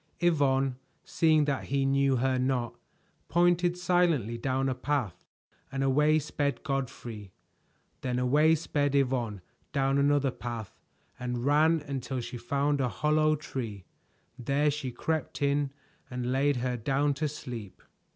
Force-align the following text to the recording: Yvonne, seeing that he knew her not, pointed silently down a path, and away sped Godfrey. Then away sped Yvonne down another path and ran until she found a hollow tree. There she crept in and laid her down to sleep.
Yvonne, 0.19 0.77
seeing 1.05 1.45
that 1.45 1.65
he 1.65 1.85
knew 1.85 2.15
her 2.15 2.39
not, 2.39 2.73
pointed 3.29 3.77
silently 3.77 4.35
down 4.35 4.67
a 4.67 4.73
path, 4.73 5.27
and 5.71 5.83
away 5.83 6.17
sped 6.17 6.63
Godfrey. 6.63 7.31
Then 8.01 8.17
away 8.17 8.55
sped 8.55 8.95
Yvonne 8.95 9.41
down 9.73 9.99
another 9.99 10.31
path 10.31 10.75
and 11.19 11.45
ran 11.45 11.81
until 11.81 12.19
she 12.19 12.37
found 12.37 12.81
a 12.81 12.89
hollow 12.89 13.35
tree. 13.35 13.85
There 14.39 14.71
she 14.71 14.91
crept 14.91 15.39
in 15.39 15.69
and 16.09 16.31
laid 16.31 16.55
her 16.55 16.77
down 16.77 17.13
to 17.13 17.27
sleep. 17.27 17.83